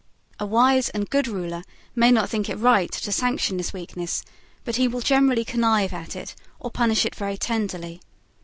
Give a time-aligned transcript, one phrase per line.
[0.39, 1.61] A wise and good ruler
[1.93, 4.23] may not think it right to sanction this weakness;
[4.65, 8.01] but he will generally connive at it, or punish it very tenderly.